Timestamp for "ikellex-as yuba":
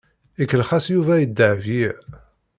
0.43-1.13